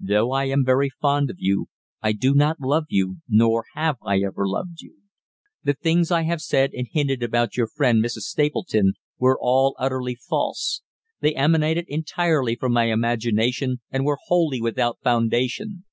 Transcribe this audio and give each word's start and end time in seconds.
Though 0.00 0.30
I 0.32 0.44
am 0.46 0.64
very 0.64 0.88
fond 0.88 1.28
of 1.28 1.36
you, 1.40 1.66
I 2.00 2.12
do 2.12 2.32
not 2.34 2.58
love 2.58 2.86
you, 2.88 3.16
nor 3.28 3.66
have 3.74 3.96
I 4.02 4.22
ever 4.22 4.48
loved 4.48 4.80
you. 4.80 5.02
The 5.62 5.74
things 5.74 6.10
I 6.10 6.22
have 6.22 6.40
said 6.40 6.70
and 6.72 6.88
hinted 6.90 7.22
about 7.22 7.58
your 7.58 7.66
friend 7.66 8.02
Mrs. 8.02 8.22
Stapleton 8.22 8.94
were 9.18 9.36
all 9.38 9.76
utterly 9.78 10.14
false; 10.14 10.80
they 11.20 11.34
emanated 11.34 11.84
entirely 11.88 12.56
from 12.56 12.72
my 12.72 12.84
imagination 12.84 13.82
and 13.90 14.06
were 14.06 14.16
wholly 14.26 14.58
without 14.58 15.00
foundation. 15.02 15.84